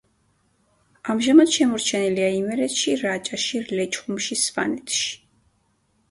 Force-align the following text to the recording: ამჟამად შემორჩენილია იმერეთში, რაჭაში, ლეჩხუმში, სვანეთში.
ამჟამად 1.13 1.51
შემორჩენილია 1.57 2.29
იმერეთში, 2.37 2.93
რაჭაში, 3.01 3.61
ლეჩხუმში, 3.81 4.39
სვანეთში. 4.45 5.13